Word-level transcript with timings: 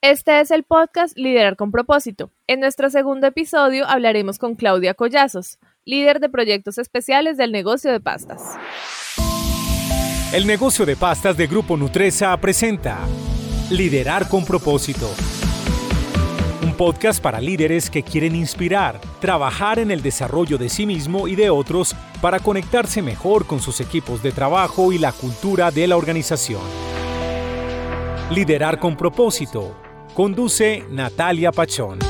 Este 0.00 0.40
es 0.40 0.52
el 0.52 0.62
podcast 0.62 1.18
Liderar 1.18 1.56
con 1.56 1.72
propósito. 1.72 2.30
En 2.46 2.60
nuestro 2.60 2.88
segundo 2.88 3.26
episodio 3.26 3.84
hablaremos 3.84 4.38
con 4.38 4.54
Claudia 4.54 4.94
Collazos, 4.94 5.58
líder 5.84 6.20
de 6.20 6.28
proyectos 6.28 6.78
especiales 6.78 7.36
del 7.36 7.50
negocio 7.50 7.90
de 7.90 7.98
pastas. 7.98 8.56
El 10.32 10.46
negocio 10.46 10.86
de 10.86 10.94
pastas 10.94 11.36
de 11.36 11.48
Grupo 11.48 11.76
Nutresa 11.76 12.36
presenta 12.40 13.00
Liderar 13.70 14.28
con 14.28 14.44
propósito. 14.44 15.10
Un 16.62 16.74
podcast 16.74 17.20
para 17.20 17.40
líderes 17.40 17.90
que 17.90 18.04
quieren 18.04 18.36
inspirar, 18.36 19.00
trabajar 19.20 19.80
en 19.80 19.90
el 19.90 20.00
desarrollo 20.00 20.58
de 20.58 20.68
sí 20.68 20.86
mismo 20.86 21.26
y 21.26 21.34
de 21.34 21.50
otros 21.50 21.96
para 22.22 22.38
conectarse 22.38 23.02
mejor 23.02 23.48
con 23.48 23.60
sus 23.60 23.80
equipos 23.80 24.22
de 24.22 24.30
trabajo 24.30 24.92
y 24.92 24.98
la 24.98 25.10
cultura 25.10 25.72
de 25.72 25.88
la 25.88 25.96
organización. 25.96 26.62
Liderar 28.30 28.78
con 28.78 28.96
propósito 28.96 29.87
Conduce 30.18 30.82
Natalia 30.90 31.52
Pachón. 31.52 32.00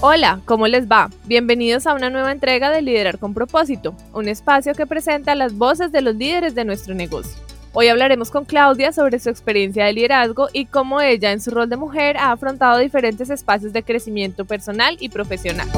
Hola, 0.00 0.40
¿cómo 0.44 0.66
les 0.66 0.90
va? 0.90 1.08
Bienvenidos 1.26 1.86
a 1.86 1.94
una 1.94 2.10
nueva 2.10 2.32
entrega 2.32 2.72
de 2.72 2.82
Liderar 2.82 3.20
con 3.20 3.32
propósito, 3.32 3.94
un 4.12 4.26
espacio 4.26 4.74
que 4.74 4.88
presenta 4.88 5.36
las 5.36 5.56
voces 5.56 5.92
de 5.92 6.02
los 6.02 6.16
líderes 6.16 6.56
de 6.56 6.64
nuestro 6.64 6.96
negocio. 6.96 7.40
Hoy 7.72 7.86
hablaremos 7.86 8.32
con 8.32 8.44
Claudia 8.44 8.90
sobre 8.90 9.20
su 9.20 9.30
experiencia 9.30 9.84
de 9.84 9.92
liderazgo 9.92 10.48
y 10.52 10.66
cómo 10.66 11.00
ella 11.00 11.30
en 11.30 11.40
su 11.40 11.52
rol 11.52 11.68
de 11.68 11.76
mujer 11.76 12.16
ha 12.16 12.32
afrontado 12.32 12.78
diferentes 12.78 13.30
espacios 13.30 13.72
de 13.72 13.84
crecimiento 13.84 14.46
personal 14.46 14.96
y 14.98 15.10
profesional. 15.10 15.68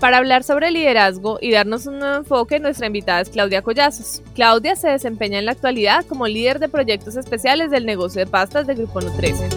Para 0.00 0.18
hablar 0.18 0.44
sobre 0.44 0.70
liderazgo 0.70 1.38
y 1.40 1.50
darnos 1.50 1.86
un 1.86 1.98
nuevo 1.98 2.16
enfoque, 2.16 2.60
nuestra 2.60 2.88
invitada 2.88 3.20
es 3.20 3.30
Claudia 3.30 3.62
Collazos. 3.62 4.22
Claudia 4.34 4.76
se 4.76 4.88
desempeña 4.88 5.38
en 5.38 5.46
la 5.46 5.52
actualidad 5.52 6.04
como 6.04 6.26
líder 6.26 6.58
de 6.58 6.68
proyectos 6.68 7.16
especiales 7.16 7.70
del 7.70 7.86
negocio 7.86 8.24
de 8.24 8.30
pastas 8.30 8.66
de 8.66 8.74
Grupo 8.74 9.00
Nutresen. 9.00 9.50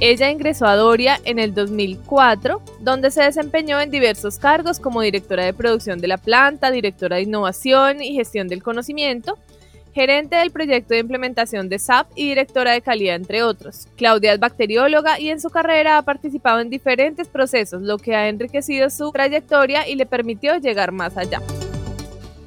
Ella 0.00 0.30
ingresó 0.30 0.66
a 0.66 0.76
Doria 0.76 1.20
en 1.24 1.38
el 1.38 1.52
2004, 1.52 2.62
donde 2.80 3.10
se 3.10 3.22
desempeñó 3.22 3.78
en 3.80 3.90
diversos 3.90 4.38
cargos 4.38 4.80
como 4.80 5.02
directora 5.02 5.44
de 5.44 5.52
producción 5.52 6.00
de 6.00 6.08
la 6.08 6.16
planta, 6.16 6.70
directora 6.70 7.16
de 7.16 7.22
innovación 7.22 8.02
y 8.02 8.14
gestión 8.14 8.48
del 8.48 8.62
conocimiento, 8.62 9.38
gerente 9.92 10.36
del 10.36 10.50
proyecto 10.50 10.94
de 10.94 11.00
implementación 11.00 11.68
de 11.68 11.78
SAP 11.78 12.08
y 12.14 12.28
directora 12.28 12.72
de 12.72 12.82
calidad, 12.82 13.16
entre 13.16 13.42
otros. 13.42 13.88
Claudia 13.96 14.32
es 14.32 14.40
bacterióloga 14.40 15.18
y 15.18 15.30
en 15.30 15.40
su 15.40 15.50
carrera 15.50 15.98
ha 15.98 16.02
participado 16.02 16.60
en 16.60 16.70
diferentes 16.70 17.28
procesos, 17.28 17.82
lo 17.82 17.98
que 17.98 18.14
ha 18.14 18.28
enriquecido 18.28 18.90
su 18.90 19.10
trayectoria 19.12 19.88
y 19.88 19.96
le 19.96 20.06
permitió 20.06 20.56
llegar 20.58 20.92
más 20.92 21.16
allá. 21.16 21.40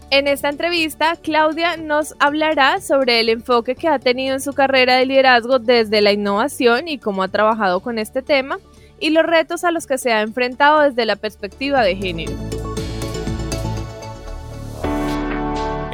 En 0.09 0.27
esta 0.27 0.49
entrevista, 0.49 1.15
Claudia 1.15 1.75
nos 1.75 2.13
hablará 2.19 2.79
sobre 2.81 3.19
el 3.19 3.29
enfoque 3.29 3.73
que 3.73 3.87
ha 3.87 3.97
tenido 3.97 4.35
en 4.35 4.41
su 4.41 4.53
carrera 4.53 4.97
de 4.97 5.07
liderazgo 5.07 5.57
desde 5.57 6.01
la 6.01 6.11
innovación 6.11 6.87
y 6.87 6.99
cómo 6.99 7.23
ha 7.23 7.29
trabajado 7.29 7.79
con 7.79 7.97
este 7.97 8.21
tema, 8.21 8.59
y 8.99 9.09
los 9.09 9.25
retos 9.25 9.63
a 9.63 9.71
los 9.71 9.87
que 9.87 9.97
se 9.97 10.11
ha 10.11 10.21
enfrentado 10.21 10.81
desde 10.81 11.07
la 11.07 11.15
perspectiva 11.15 11.81
de 11.81 11.95
género. 11.95 12.31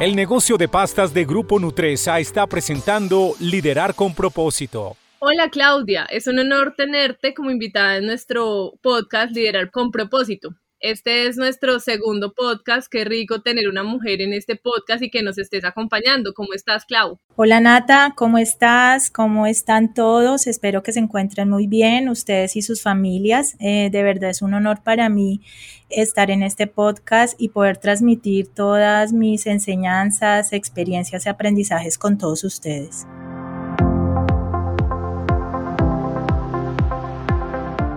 El 0.00 0.16
negocio 0.16 0.56
de 0.56 0.66
pastas 0.66 1.12
de 1.12 1.26
Grupo 1.26 1.60
Nutresa 1.60 2.18
está 2.20 2.46
presentando 2.46 3.34
Liderar 3.38 3.94
con 3.94 4.14
propósito. 4.14 4.96
Hola 5.18 5.50
Claudia, 5.50 6.06
es 6.06 6.26
un 6.26 6.38
honor 6.38 6.72
tenerte 6.74 7.34
como 7.34 7.50
invitada 7.50 7.98
en 7.98 8.06
nuestro 8.06 8.72
podcast 8.80 9.32
Liderar 9.32 9.70
con 9.70 9.90
propósito. 9.90 10.54
Este 10.80 11.26
es 11.26 11.36
nuestro 11.36 11.78
segundo 11.78 12.32
podcast. 12.32 12.90
Qué 12.90 13.04
rico 13.04 13.42
tener 13.42 13.68
una 13.68 13.82
mujer 13.82 14.22
en 14.22 14.32
este 14.32 14.56
podcast 14.56 15.02
y 15.02 15.10
que 15.10 15.22
nos 15.22 15.36
estés 15.36 15.62
acompañando. 15.66 16.32
¿Cómo 16.32 16.54
estás, 16.54 16.86
Clau? 16.86 17.18
Hola, 17.36 17.60
Nata. 17.60 18.14
¿Cómo 18.16 18.38
estás? 18.38 19.10
¿Cómo 19.10 19.46
están 19.46 19.92
todos? 19.92 20.46
Espero 20.46 20.82
que 20.82 20.92
se 20.92 21.00
encuentren 21.00 21.50
muy 21.50 21.66
bien, 21.66 22.08
ustedes 22.08 22.56
y 22.56 22.62
sus 22.62 22.80
familias. 22.80 23.56
Eh, 23.60 23.90
de 23.92 24.02
verdad 24.02 24.30
es 24.30 24.40
un 24.40 24.54
honor 24.54 24.82
para 24.82 25.10
mí 25.10 25.42
estar 25.90 26.30
en 26.30 26.42
este 26.42 26.66
podcast 26.66 27.38
y 27.38 27.50
poder 27.50 27.76
transmitir 27.76 28.48
todas 28.48 29.12
mis 29.12 29.46
enseñanzas, 29.46 30.54
experiencias 30.54 31.26
y 31.26 31.28
aprendizajes 31.28 31.98
con 31.98 32.16
todos 32.16 32.42
ustedes. 32.42 33.06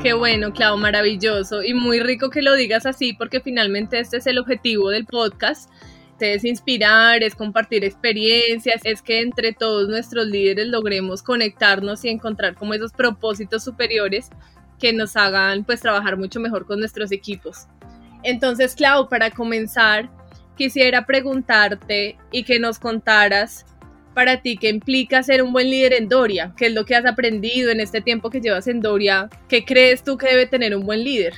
Qué 0.03 0.11
bueno, 0.11 0.51
Clau, 0.51 0.75
maravilloso 0.75 1.63
y 1.63 1.73
muy 1.73 2.01
rico 2.01 2.29
que 2.29 2.41
lo 2.41 2.55
digas 2.55 2.85
así 2.85 3.13
porque 3.13 3.39
finalmente 3.39 4.01
este 4.01 4.17
es 4.17 4.27
el 4.27 4.37
objetivo 4.37 4.89
del 4.89 5.05
podcast. 5.05 5.69
Es 6.19 6.43
inspirar, 6.43 7.23
es 7.23 7.35
compartir 7.35 7.85
experiencias, 7.85 8.81
es 8.83 9.01
que 9.01 9.21
entre 9.21 9.53
todos 9.53 9.87
nuestros 9.87 10.27
líderes 10.27 10.67
logremos 10.67 11.23
conectarnos 11.23 12.03
y 12.03 12.09
encontrar 12.09 12.55
como 12.55 12.73
esos 12.73 12.91
propósitos 12.91 13.63
superiores 13.63 14.29
que 14.77 14.91
nos 14.91 15.15
hagan 15.15 15.63
pues 15.63 15.79
trabajar 15.79 16.17
mucho 16.17 16.41
mejor 16.41 16.65
con 16.65 16.79
nuestros 16.79 17.13
equipos. 17.13 17.67
Entonces, 18.23 18.75
Clau, 18.75 19.07
para 19.07 19.31
comenzar, 19.31 20.09
quisiera 20.57 21.05
preguntarte 21.05 22.17
y 22.29 22.43
que 22.43 22.59
nos 22.59 22.77
contaras 22.77 23.65
para 24.13 24.41
ti 24.41 24.57
qué 24.57 24.69
implica 24.69 25.23
ser 25.23 25.43
un 25.43 25.53
buen 25.53 25.69
líder 25.69 25.93
en 25.93 26.07
Doria? 26.07 26.53
¿Qué 26.57 26.67
es 26.67 26.73
lo 26.73 26.85
que 26.85 26.95
has 26.95 27.05
aprendido 27.05 27.71
en 27.71 27.79
este 27.79 28.01
tiempo 28.01 28.29
que 28.29 28.41
llevas 28.41 28.67
en 28.67 28.81
Doria? 28.81 29.29
¿Qué 29.47 29.65
crees 29.65 30.03
tú 30.03 30.17
que 30.17 30.27
debe 30.27 30.45
tener 30.45 30.75
un 30.75 30.85
buen 30.85 31.03
líder? 31.03 31.33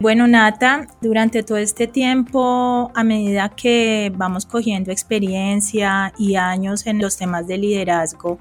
Bueno, 0.00 0.28
Nata, 0.28 0.86
durante 1.00 1.42
todo 1.42 1.58
este 1.58 1.88
tiempo, 1.88 2.92
a 2.94 3.02
medida 3.02 3.48
que 3.48 4.12
vamos 4.14 4.46
cogiendo 4.46 4.92
experiencia 4.92 6.12
y 6.16 6.36
años 6.36 6.86
en 6.86 7.00
los 7.00 7.16
temas 7.16 7.48
de 7.48 7.58
liderazgo, 7.58 8.38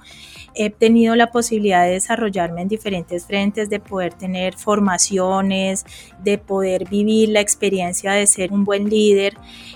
he 0.57 0.69
tenido 0.69 1.15
la 1.15 1.31
posibilidad 1.31 1.85
de 1.85 1.91
desarrollarme 1.91 2.61
en 2.61 2.67
diferentes 2.67 3.25
frentes, 3.25 3.69
de 3.69 3.79
poder 3.79 4.13
tener 4.13 4.55
formaciones, 4.55 5.85
de 6.23 6.37
poder 6.37 6.89
vivir 6.89 7.29
la 7.29 7.41
experiencia 7.41 8.11
de 8.11 8.27
ser 8.27 8.51
un 8.51 8.63
buen 8.63 8.89
líder. 8.89 9.35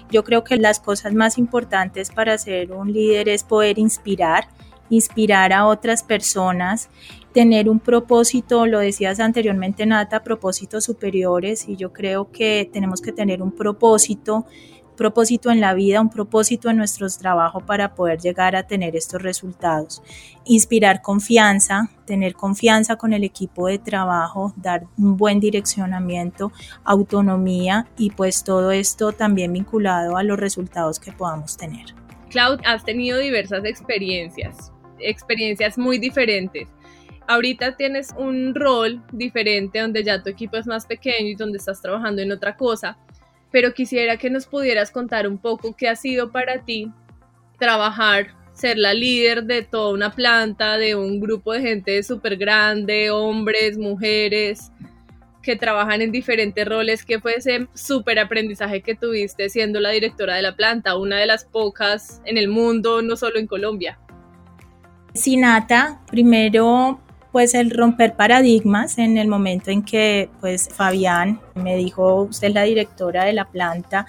Yo 0.09 0.23
creo 0.23 0.43
que 0.43 0.57
las 0.57 0.79
cosas 0.79 1.13
más 1.13 1.37
importantes 1.37 2.09
para 2.09 2.37
ser 2.37 2.71
un 2.71 2.91
líder 2.91 3.29
es 3.29 3.43
poder 3.43 3.79
inspirar, 3.79 4.47
inspirar 4.89 5.53
a 5.53 5.67
otras 5.67 6.03
personas 6.03 6.89
tener 7.33 7.69
un 7.69 7.79
propósito, 7.79 8.65
lo 8.65 8.79
decías 8.79 9.19
anteriormente 9.19 9.85
Nata, 9.85 10.23
propósitos 10.23 10.83
superiores 10.83 11.67
y 11.67 11.75
yo 11.75 11.93
creo 11.93 12.29
que 12.31 12.69
tenemos 12.71 13.01
que 13.01 13.11
tener 13.11 13.41
un 13.41 13.51
propósito, 13.51 14.45
propósito 15.01 15.49
en 15.49 15.59
la 15.61 15.73
vida, 15.73 15.99
un 15.99 16.11
propósito 16.11 16.69
en 16.69 16.77
nuestros 16.77 17.17
trabajos 17.17 17.63
para 17.63 17.95
poder 17.95 18.19
llegar 18.19 18.55
a 18.55 18.67
tener 18.67 18.95
estos 18.95 19.19
resultados. 19.19 20.03
Inspirar 20.45 21.01
confianza, 21.01 21.89
tener 22.05 22.35
confianza 22.35 22.97
con 22.97 23.11
el 23.11 23.23
equipo 23.23 23.65
de 23.65 23.79
trabajo, 23.79 24.53
dar 24.57 24.83
un 24.99 25.17
buen 25.17 25.39
direccionamiento, 25.39 26.51
autonomía 26.83 27.87
y 27.97 28.11
pues 28.11 28.43
todo 28.43 28.69
esto 28.69 29.11
también 29.11 29.53
vinculado 29.53 30.17
a 30.17 30.21
los 30.23 30.39
resultados 30.39 30.99
que 30.99 31.11
podamos 31.11 31.57
tener. 31.57 31.95
Cloud, 32.29 32.59
has 32.63 32.85
tenido 32.85 33.17
diversas 33.17 33.65
experiencias, 33.65 34.71
experiencias 34.99 35.79
muy 35.79 35.97
diferentes 35.97 36.67
ahorita 37.27 37.77
tienes 37.77 38.13
un 38.17 38.53
rol 38.53 39.01
diferente 39.11 39.79
donde 39.79 40.03
ya 40.03 40.21
tu 40.21 40.29
equipo 40.29 40.57
es 40.57 40.67
más 40.67 40.85
pequeño 40.85 41.29
y 41.29 41.35
donde 41.35 41.57
estás 41.57 41.81
trabajando 41.81 42.21
en 42.21 42.31
otra 42.31 42.57
cosa, 42.57 42.97
pero 43.51 43.73
quisiera 43.73 44.17
que 44.17 44.29
nos 44.29 44.45
pudieras 44.45 44.91
contar 44.91 45.27
un 45.27 45.37
poco 45.37 45.75
qué 45.75 45.89
ha 45.89 45.95
sido 45.95 46.31
para 46.31 46.63
ti 46.63 46.91
trabajar, 47.59 48.33
ser 48.53 48.77
la 48.77 48.93
líder 48.93 49.43
de 49.43 49.63
toda 49.63 49.93
una 49.93 50.11
planta, 50.11 50.77
de 50.77 50.95
un 50.95 51.19
grupo 51.19 51.53
de 51.53 51.61
gente 51.61 52.03
súper 52.03 52.37
grande, 52.37 53.11
hombres, 53.11 53.77
mujeres, 53.77 54.71
que 55.41 55.55
trabajan 55.55 56.01
en 56.01 56.11
diferentes 56.11 56.67
roles, 56.67 57.03
¿qué 57.03 57.19
fue 57.19 57.35
ese 57.35 57.67
súper 57.73 58.19
aprendizaje 58.19 58.81
que 58.81 58.95
tuviste 58.95 59.49
siendo 59.49 59.79
la 59.79 59.89
directora 59.89 60.35
de 60.35 60.43
la 60.43 60.55
planta, 60.55 60.97
una 60.97 61.17
de 61.17 61.25
las 61.25 61.45
pocas 61.45 62.21
en 62.25 62.37
el 62.37 62.47
mundo, 62.47 63.01
no 63.01 63.15
solo 63.15 63.39
en 63.39 63.47
Colombia. 63.47 63.99
Sinata, 65.13 66.01
primero 66.07 67.01
pues 67.31 67.53
el 67.53 67.71
romper 67.71 68.15
paradigmas 68.15 68.97
en 68.97 69.17
el 69.17 69.27
momento 69.27 69.71
en 69.71 69.83
que 69.83 70.29
pues 70.39 70.69
Fabián 70.69 71.39
me 71.55 71.75
dijo, 71.75 72.23
usted 72.23 72.49
es 72.49 72.53
la 72.53 72.63
directora 72.63 73.23
de 73.25 73.33
la 73.33 73.45
planta, 73.45 74.05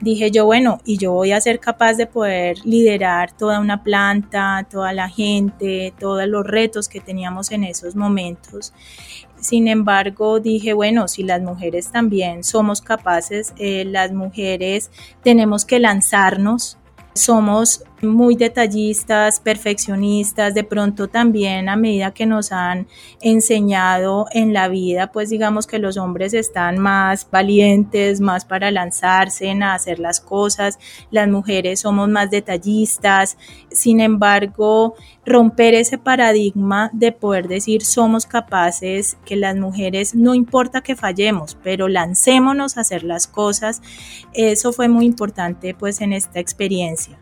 dije 0.00 0.30
yo, 0.30 0.46
bueno, 0.46 0.80
y 0.84 0.96
yo 0.96 1.12
voy 1.12 1.32
a 1.32 1.40
ser 1.40 1.58
capaz 1.58 1.94
de 1.94 2.06
poder 2.06 2.58
liderar 2.64 3.32
toda 3.32 3.60
una 3.60 3.82
planta, 3.82 4.66
toda 4.70 4.92
la 4.92 5.08
gente, 5.08 5.92
todos 5.98 6.26
los 6.26 6.46
retos 6.46 6.88
que 6.88 7.00
teníamos 7.00 7.50
en 7.50 7.64
esos 7.64 7.96
momentos. 7.96 8.72
Sin 9.40 9.68
embargo, 9.68 10.38
dije, 10.38 10.72
bueno, 10.74 11.08
si 11.08 11.22
las 11.22 11.40
mujeres 11.40 11.90
también 11.90 12.44
somos 12.44 12.82
capaces, 12.82 13.54
eh, 13.56 13.84
las 13.86 14.12
mujeres 14.12 14.90
tenemos 15.22 15.64
que 15.64 15.80
lanzarnos 15.80 16.76
somos 17.14 17.82
muy 18.02 18.34
detallistas, 18.36 19.40
perfeccionistas, 19.40 20.54
de 20.54 20.64
pronto 20.64 21.08
también 21.08 21.68
a 21.68 21.76
medida 21.76 22.12
que 22.12 22.26
nos 22.26 22.52
han 22.52 22.86
enseñado 23.20 24.26
en 24.32 24.52
la 24.52 24.68
vida, 24.68 25.12
pues 25.12 25.30
digamos 25.30 25.66
que 25.66 25.78
los 25.78 25.96
hombres 25.96 26.34
están 26.34 26.78
más 26.78 27.28
valientes, 27.30 28.20
más 28.20 28.44
para 28.44 28.70
lanzarse 28.70 29.50
a 29.50 29.74
hacer 29.74 29.98
las 29.98 30.20
cosas, 30.20 30.78
las 31.10 31.28
mujeres 31.28 31.80
somos 31.80 32.08
más 32.08 32.30
detallistas, 32.30 33.36
sin 33.70 34.00
embargo, 34.00 34.94
romper 35.24 35.74
ese 35.74 35.98
paradigma 35.98 36.90
de 36.92 37.12
poder 37.12 37.48
decir 37.48 37.82
somos 37.82 38.26
capaces, 38.26 39.18
que 39.24 39.36
las 39.36 39.56
mujeres 39.56 40.14
no 40.14 40.34
importa 40.34 40.80
que 40.80 40.96
fallemos, 40.96 41.56
pero 41.62 41.88
lancémonos 41.88 42.76
a 42.76 42.82
hacer 42.82 43.04
las 43.04 43.26
cosas, 43.26 43.82
eso 44.32 44.72
fue 44.72 44.88
muy 44.88 45.06
importante 45.06 45.74
pues 45.74 46.00
en 46.00 46.12
esta 46.12 46.40
experiencia 46.40 47.18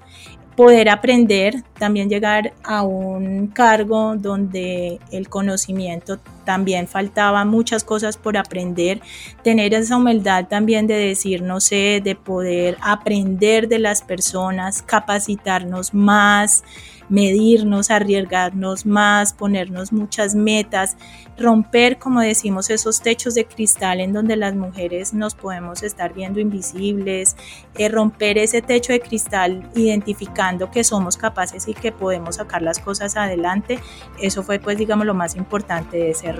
poder 0.58 0.88
aprender, 0.88 1.62
también 1.78 2.08
llegar 2.08 2.52
a 2.64 2.82
un 2.82 3.46
cargo 3.46 4.16
donde 4.16 4.98
el 5.12 5.28
conocimiento 5.28 6.18
también 6.48 6.88
faltaba 6.88 7.44
muchas 7.44 7.84
cosas 7.84 8.16
por 8.16 8.38
aprender, 8.38 9.02
tener 9.44 9.74
esa 9.74 9.98
humildad 9.98 10.46
también 10.48 10.86
de 10.86 10.94
decir, 10.94 11.42
no 11.42 11.60
sé, 11.60 12.00
de 12.02 12.14
poder 12.14 12.78
aprender 12.80 13.68
de 13.68 13.78
las 13.78 14.00
personas, 14.00 14.80
capacitarnos 14.80 15.92
más, 15.92 16.64
medirnos, 17.08 17.90
arriesgarnos 17.90 18.86
más, 18.86 19.32
ponernos 19.32 19.92
muchas 19.92 20.34
metas, 20.34 20.96
romper, 21.36 21.98
como 21.98 22.20
decimos, 22.20 22.70
esos 22.70 23.00
techos 23.00 23.34
de 23.34 23.46
cristal 23.46 24.00
en 24.00 24.12
donde 24.12 24.36
las 24.36 24.54
mujeres 24.54 25.14
nos 25.14 25.34
podemos 25.34 25.82
estar 25.82 26.12
viendo 26.12 26.40
invisibles, 26.40 27.36
eh, 27.76 27.88
romper 27.88 28.38
ese 28.38 28.60
techo 28.60 28.92
de 28.92 29.00
cristal 29.00 29.68
identificando 29.74 30.70
que 30.70 30.84
somos 30.84 31.16
capaces 31.16 31.68
y 31.68 31.74
que 31.74 31.92
podemos 31.92 32.36
sacar 32.36 32.62
las 32.62 32.78
cosas 32.78 33.16
adelante. 33.16 33.78
Eso 34.20 34.42
fue, 34.42 34.58
pues, 34.58 34.78
digamos, 34.78 35.06
lo 35.06 35.14
más 35.14 35.36
importante 35.36 35.96
de 35.96 36.10
ese 36.10 36.32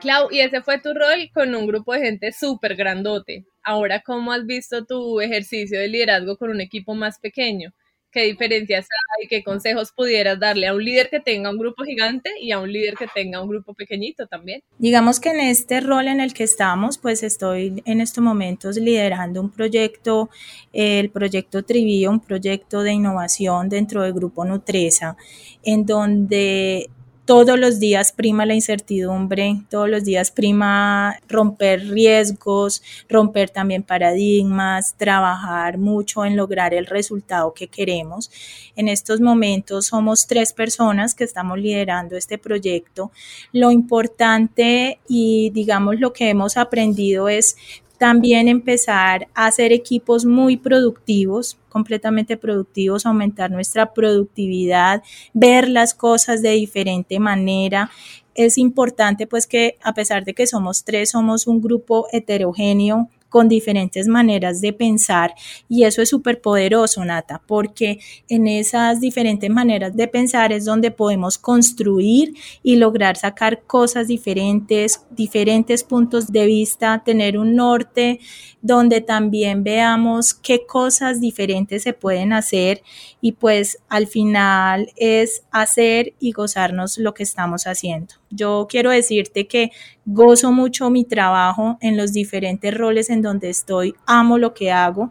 Clau, 0.00 0.28
y 0.30 0.40
ese 0.40 0.60
fue 0.60 0.78
tu 0.78 0.92
rol 0.92 1.30
con 1.32 1.54
un 1.54 1.66
grupo 1.66 1.94
de 1.94 2.00
gente 2.00 2.32
súper 2.32 2.76
grandote. 2.76 3.46
Ahora, 3.62 4.02
¿cómo 4.02 4.32
has 4.32 4.44
visto 4.44 4.84
tu 4.84 5.20
ejercicio 5.20 5.80
de 5.80 5.88
liderazgo 5.88 6.36
con 6.36 6.50
un 6.50 6.60
equipo 6.60 6.94
más 6.94 7.18
pequeño? 7.18 7.72
¿Qué 8.14 8.22
diferencias 8.22 8.86
hay? 9.18 9.26
¿Qué 9.26 9.42
consejos 9.42 9.90
pudieras 9.90 10.38
darle 10.38 10.68
a 10.68 10.74
un 10.74 10.84
líder 10.84 11.10
que 11.10 11.18
tenga 11.18 11.50
un 11.50 11.58
grupo 11.58 11.82
gigante 11.82 12.30
y 12.40 12.52
a 12.52 12.60
un 12.60 12.72
líder 12.72 12.94
que 12.94 13.08
tenga 13.12 13.42
un 13.42 13.48
grupo 13.48 13.74
pequeñito 13.74 14.28
también? 14.28 14.62
Digamos 14.78 15.18
que 15.18 15.30
en 15.30 15.40
este 15.40 15.80
rol 15.80 16.06
en 16.06 16.20
el 16.20 16.32
que 16.32 16.44
estamos, 16.44 16.96
pues 16.96 17.24
estoy 17.24 17.82
en 17.84 18.00
estos 18.00 18.22
momentos 18.22 18.76
liderando 18.76 19.40
un 19.40 19.50
proyecto, 19.50 20.30
el 20.72 21.10
proyecto 21.10 21.64
Trivío, 21.64 22.08
un 22.08 22.20
proyecto 22.20 22.84
de 22.84 22.92
innovación 22.92 23.68
dentro 23.68 24.02
del 24.02 24.12
grupo 24.12 24.44
Nutresa, 24.44 25.16
en 25.64 25.84
donde 25.84 26.90
todos 27.24 27.58
los 27.58 27.78
días 27.78 28.12
prima 28.12 28.44
la 28.44 28.54
incertidumbre, 28.54 29.62
todos 29.70 29.88
los 29.88 30.04
días 30.04 30.30
prima 30.30 31.18
romper 31.28 31.88
riesgos, 31.88 32.82
romper 33.08 33.50
también 33.50 33.82
paradigmas, 33.82 34.94
trabajar 34.96 35.78
mucho 35.78 36.24
en 36.24 36.36
lograr 36.36 36.74
el 36.74 36.86
resultado 36.86 37.54
que 37.54 37.68
queremos. 37.68 38.30
En 38.76 38.88
estos 38.88 39.20
momentos 39.20 39.86
somos 39.86 40.26
tres 40.26 40.52
personas 40.52 41.14
que 41.14 41.24
estamos 41.24 41.58
liderando 41.58 42.16
este 42.16 42.36
proyecto. 42.36 43.10
Lo 43.52 43.70
importante 43.70 44.98
y 45.08 45.50
digamos 45.50 45.98
lo 46.00 46.12
que 46.12 46.28
hemos 46.28 46.56
aprendido 46.56 47.28
es 47.28 47.56
también 47.98 48.48
empezar 48.48 49.28
a 49.34 49.46
hacer 49.46 49.72
equipos 49.72 50.24
muy 50.24 50.56
productivos, 50.56 51.58
completamente 51.68 52.36
productivos, 52.36 53.06
aumentar 53.06 53.50
nuestra 53.50 53.92
productividad, 53.92 55.02
ver 55.32 55.68
las 55.68 55.94
cosas 55.94 56.42
de 56.42 56.50
diferente 56.50 57.18
manera. 57.18 57.90
Es 58.34 58.58
importante 58.58 59.26
pues 59.26 59.46
que 59.46 59.76
a 59.82 59.94
pesar 59.94 60.24
de 60.24 60.34
que 60.34 60.46
somos 60.46 60.84
tres, 60.84 61.10
somos 61.10 61.46
un 61.46 61.60
grupo 61.62 62.06
heterogéneo 62.12 63.08
con 63.34 63.48
diferentes 63.48 64.06
maneras 64.06 64.60
de 64.60 64.72
pensar 64.72 65.34
y 65.68 65.82
eso 65.82 66.02
es 66.02 66.08
súper 66.08 66.40
poderoso, 66.40 67.04
Nata, 67.04 67.42
porque 67.48 67.98
en 68.28 68.46
esas 68.46 69.00
diferentes 69.00 69.50
maneras 69.50 69.96
de 69.96 70.06
pensar 70.06 70.52
es 70.52 70.64
donde 70.64 70.92
podemos 70.92 71.36
construir 71.36 72.34
y 72.62 72.76
lograr 72.76 73.16
sacar 73.16 73.64
cosas 73.64 74.06
diferentes, 74.06 75.04
diferentes 75.10 75.82
puntos 75.82 76.30
de 76.30 76.46
vista, 76.46 77.02
tener 77.04 77.36
un 77.36 77.56
norte 77.56 78.20
donde 78.62 79.00
también 79.00 79.64
veamos 79.64 80.32
qué 80.32 80.64
cosas 80.64 81.20
diferentes 81.20 81.82
se 81.82 81.92
pueden 81.92 82.32
hacer 82.32 82.82
y 83.20 83.32
pues 83.32 83.78
al 83.88 84.06
final 84.06 84.92
es 84.94 85.42
hacer 85.50 86.14
y 86.20 86.30
gozarnos 86.30 86.98
lo 86.98 87.14
que 87.14 87.24
estamos 87.24 87.66
haciendo. 87.66 88.14
Yo 88.34 88.66
quiero 88.68 88.90
decirte 88.90 89.46
que 89.46 89.70
gozo 90.04 90.52
mucho 90.52 90.90
mi 90.90 91.04
trabajo 91.04 91.78
en 91.80 91.96
los 91.96 92.12
diferentes 92.12 92.76
roles 92.76 93.10
en 93.10 93.22
donde 93.22 93.50
estoy, 93.50 93.94
amo 94.06 94.38
lo 94.38 94.54
que 94.54 94.72
hago 94.72 95.10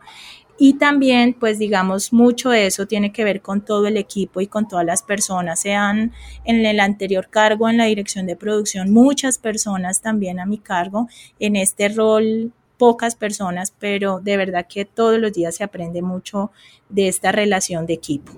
y 0.58 0.75
también, 0.75 1.34
pues 1.34 1.58
digamos, 1.58 2.14
mucho 2.14 2.52
de 2.52 2.68
eso 2.68 2.86
tiene 2.86 3.12
que 3.12 3.24
ver 3.24 3.42
con 3.42 3.62
todo 3.66 3.88
el 3.88 3.98
equipo 3.98 4.40
y 4.40 4.48
con 4.48 4.68
todas 4.68 4.86
las 4.86 5.02
personas, 5.02 5.62
sean 5.62 6.14
en 6.46 6.66
el 6.66 6.80
anterior 6.80 7.28
cargo, 7.30 7.70
en 7.70 7.78
la 7.78 7.86
dirección 7.86 8.28
de 8.28 8.36
producción, 8.36 8.92
muchas 8.92 9.38
personas 9.40 10.02
también 10.02 10.40
a 10.40 10.46
mi 10.46 10.60
cargo, 10.60 11.08
en 11.40 11.56
este 11.56 11.90
rol 11.90 12.54
pocas 12.78 13.16
personas, 13.16 13.74
pero 13.78 14.19
de 14.19 14.38
verdad 14.38 14.68
que 14.68 14.86
todos 14.86 15.19
los 15.19 15.34
días 15.34 15.56
se 15.56 15.64
aprende 15.64 16.02
mucho 16.02 16.52
de 16.90 17.08
esta 17.08 17.31
relación 17.31 17.86
de 17.86 17.94
equipo. 17.94 18.34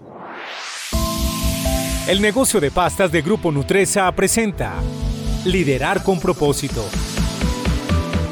El 2.08 2.22
negocio 2.22 2.62
de 2.62 2.70
pastas 2.70 3.12
de 3.12 3.24
Grupo 3.24 3.52
Nutresa 3.52 4.12
presenta 4.12 4.76
Liderar 5.44 6.04
con 6.04 6.20
propósito. 6.20 6.86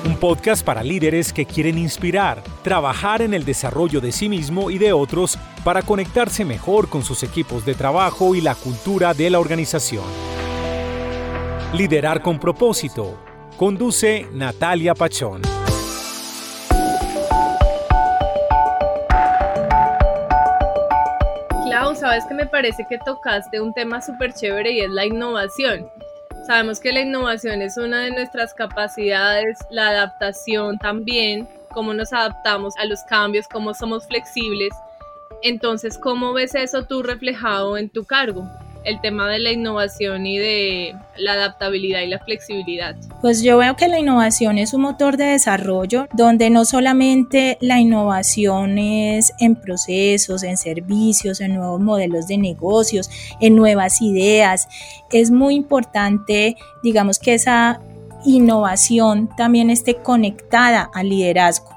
Un 0.05 0.15
podcast 0.17 0.63
para 0.63 0.83
líderes 0.83 1.33
que 1.33 1.47
quieren 1.47 1.79
inspirar, 1.79 2.43
trabajar 2.61 3.23
en 3.23 3.33
el 3.33 3.45
desarrollo 3.45 3.99
de 3.99 4.11
sí 4.11 4.29
mismo 4.29 4.69
y 4.69 4.77
de 4.77 4.93
otros 4.93 5.39
para 5.63 5.81
conectarse 5.81 6.45
mejor 6.45 6.87
con 6.87 7.03
sus 7.03 7.23
equipos 7.23 7.65
de 7.65 7.73
trabajo 7.73 8.35
y 8.35 8.41
la 8.41 8.53
cultura 8.53 9.15
de 9.15 9.31
la 9.31 9.39
organización. 9.39 10.05
Liderar 11.73 12.21
con 12.21 12.39
propósito. 12.39 13.17
Conduce 13.57 14.27
Natalia 14.33 14.93
Pachón. 14.93 15.62
Sabes 22.03 22.25
que 22.25 22.33
me 22.33 22.45
parece 22.45 22.85
que 22.89 22.97
tocaste 22.97 23.61
un 23.61 23.73
tema 23.73 24.01
súper 24.01 24.33
chévere 24.33 24.73
y 24.73 24.81
es 24.81 24.89
la 24.89 25.05
innovación. 25.05 25.89
Sabemos 26.45 26.81
que 26.81 26.91
la 26.91 26.99
innovación 26.99 27.61
es 27.61 27.77
una 27.77 28.01
de 28.01 28.11
nuestras 28.11 28.53
capacidades, 28.53 29.57
la 29.69 29.87
adaptación 29.87 30.77
también, 30.79 31.47
cómo 31.69 31.93
nos 31.93 32.11
adaptamos 32.11 32.75
a 32.75 32.83
los 32.83 33.01
cambios, 33.03 33.47
cómo 33.47 33.73
somos 33.73 34.05
flexibles. 34.05 34.73
Entonces, 35.43 35.97
¿cómo 35.97 36.33
ves 36.33 36.55
eso 36.55 36.83
tú 36.83 37.03
reflejado 37.03 37.77
en 37.77 37.89
tu 37.89 38.03
cargo? 38.03 38.49
El 38.85 39.01
tema 39.01 39.29
de 39.29 39.39
la 39.39 39.51
innovación 39.51 40.25
y 40.25 40.37
de 40.37 40.95
la 41.17 41.33
adaptabilidad 41.33 42.01
y 42.01 42.07
la 42.07 42.19
flexibilidad? 42.19 42.95
Pues 43.21 43.41
yo 43.41 43.57
veo 43.57 43.75
que 43.75 43.87
la 43.87 43.99
innovación 43.99 44.57
es 44.57 44.73
un 44.73 44.81
motor 44.81 45.17
de 45.17 45.25
desarrollo 45.25 46.07
donde 46.13 46.49
no 46.49 46.65
solamente 46.65 47.57
la 47.61 47.79
innovación 47.79 48.77
es 48.77 49.33
en 49.39 49.55
procesos, 49.55 50.43
en 50.43 50.57
servicios, 50.57 51.41
en 51.41 51.55
nuevos 51.55 51.81
modelos 51.81 52.27
de 52.27 52.37
negocios, 52.37 53.09
en 53.39 53.55
nuevas 53.55 54.01
ideas. 54.01 54.67
Es 55.11 55.31
muy 55.31 55.55
importante, 55.55 56.55
digamos, 56.83 57.19
que 57.19 57.35
esa 57.35 57.81
innovación 58.25 59.29
también 59.35 59.69
esté 59.69 59.95
conectada 59.95 60.89
al 60.93 61.09
liderazgo 61.09 61.73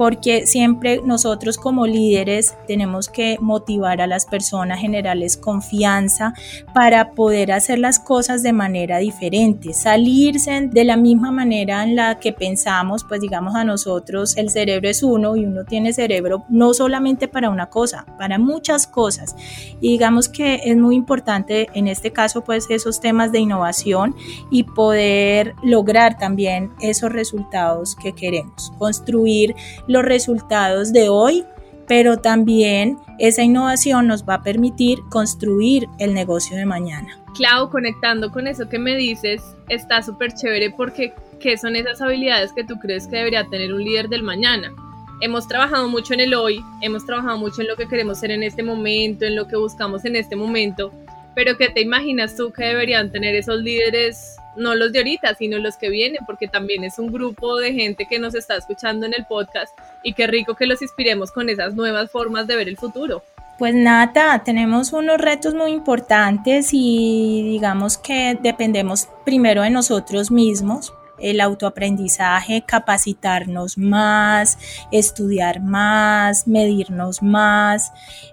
porque 0.00 0.46
siempre 0.46 1.02
nosotros 1.04 1.58
como 1.58 1.86
líderes 1.86 2.56
tenemos 2.66 3.10
que 3.10 3.36
motivar 3.38 4.00
a 4.00 4.06
las 4.06 4.24
personas, 4.24 4.80
generarles 4.80 5.36
confianza 5.36 6.32
para 6.72 7.10
poder 7.10 7.52
hacer 7.52 7.78
las 7.78 7.98
cosas 7.98 8.42
de 8.42 8.54
manera 8.54 8.96
diferente, 8.96 9.74
salirse 9.74 10.68
de 10.72 10.84
la 10.84 10.96
misma 10.96 11.32
manera 11.32 11.82
en 11.84 11.96
la 11.96 12.18
que 12.18 12.32
pensamos, 12.32 13.04
pues 13.04 13.20
digamos 13.20 13.54
a 13.54 13.64
nosotros 13.64 14.38
el 14.38 14.48
cerebro 14.48 14.88
es 14.88 15.02
uno 15.02 15.36
y 15.36 15.44
uno 15.44 15.66
tiene 15.66 15.92
cerebro 15.92 16.44
no 16.48 16.72
solamente 16.72 17.28
para 17.28 17.50
una 17.50 17.68
cosa, 17.68 18.06
para 18.16 18.38
muchas 18.38 18.86
cosas. 18.86 19.36
Y 19.82 19.90
digamos 19.90 20.30
que 20.30 20.62
es 20.64 20.78
muy 20.78 20.96
importante 20.96 21.68
en 21.74 21.88
este 21.88 22.10
caso 22.10 22.42
pues 22.42 22.70
esos 22.70 23.00
temas 23.00 23.32
de 23.32 23.40
innovación 23.40 24.16
y 24.50 24.62
poder 24.62 25.54
lograr 25.62 26.16
también 26.16 26.70
esos 26.80 27.12
resultados 27.12 27.94
que 27.96 28.14
queremos, 28.14 28.72
construir 28.78 29.54
los 29.90 30.04
resultados 30.04 30.92
de 30.92 31.08
hoy, 31.08 31.44
pero 31.88 32.18
también 32.18 32.96
esa 33.18 33.42
innovación 33.42 34.06
nos 34.06 34.24
va 34.24 34.34
a 34.34 34.42
permitir 34.42 35.00
construir 35.10 35.88
el 35.98 36.14
negocio 36.14 36.56
de 36.56 36.64
mañana. 36.64 37.18
Clau, 37.34 37.70
conectando 37.70 38.30
con 38.30 38.46
eso 38.46 38.68
que 38.68 38.78
me 38.78 38.96
dices, 38.96 39.42
está 39.68 40.00
súper 40.02 40.32
chévere 40.32 40.70
porque 40.70 41.12
¿qué 41.40 41.58
son 41.58 41.74
esas 41.74 42.00
habilidades 42.00 42.52
que 42.52 42.62
tú 42.62 42.78
crees 42.78 43.08
que 43.08 43.16
debería 43.16 43.44
tener 43.48 43.74
un 43.74 43.82
líder 43.82 44.08
del 44.08 44.22
mañana? 44.22 44.72
hemos 45.20 45.46
trabajado 45.46 45.86
mucho 45.88 46.14
en 46.14 46.20
el 46.20 46.32
hoy, 46.32 46.64
hemos 46.80 47.04
trabajado 47.04 47.36
mucho 47.36 47.60
en 47.60 47.68
lo 47.68 47.76
que 47.76 47.86
queremos 47.86 48.18
ser 48.18 48.30
en 48.30 48.42
este 48.42 48.62
momento, 48.62 49.26
en 49.26 49.36
lo 49.36 49.46
que 49.46 49.56
buscamos 49.56 50.06
en 50.06 50.16
este 50.16 50.34
momento, 50.34 50.92
pero 51.34 51.58
¿qué 51.58 51.68
te 51.68 51.82
imaginas 51.82 52.36
tú 52.36 52.50
que 52.52 52.64
deberían 52.64 53.12
tener 53.12 53.34
esos 53.34 53.60
líderes, 53.60 54.36
no 54.56 54.74
los 54.74 54.92
de 54.92 55.00
ahorita, 55.00 55.34
sino 55.34 55.58
los 55.58 55.76
que 55.76 55.90
vienen? 55.90 56.24
Porque 56.26 56.48
también 56.48 56.84
es 56.84 56.98
un 56.98 57.12
grupo 57.12 57.56
de 57.58 57.72
gente 57.72 58.06
que 58.06 58.18
nos 58.18 58.34
está 58.34 58.56
escuchando 58.56 59.06
en 59.06 59.14
el 59.14 59.24
podcast 59.26 59.76
y 60.02 60.12
qué 60.12 60.26
rico 60.26 60.54
que 60.54 60.66
los 60.66 60.82
inspiremos 60.82 61.32
con 61.32 61.48
esas 61.48 61.74
nuevas 61.74 62.10
formas 62.10 62.46
de 62.46 62.56
ver 62.56 62.68
el 62.68 62.76
futuro. 62.76 63.22
Pues 63.58 63.74
Nata, 63.74 64.42
tenemos 64.42 64.92
unos 64.94 65.18
retos 65.18 65.54
muy 65.54 65.72
importantes 65.72 66.70
y 66.72 67.42
digamos 67.44 67.98
que 67.98 68.38
dependemos 68.40 69.08
primero 69.24 69.62
de 69.62 69.70
nosotros 69.70 70.30
mismos 70.30 70.94
el 71.20 71.40
autoaprendizaje, 71.40 72.62
capacitarnos 72.62 73.78
más, 73.78 74.58
estudiar 74.90 75.60
más, 75.60 76.46
medirnos 76.46 77.22
más. 77.22 77.92